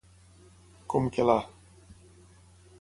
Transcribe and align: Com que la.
Com 0.95 1.11
que 1.17 1.27
la. 1.31 1.37